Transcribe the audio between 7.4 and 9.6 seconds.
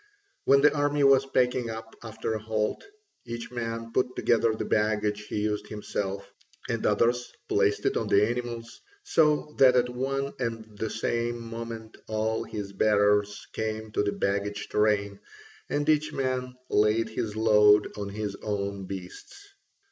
placed it on the animals: so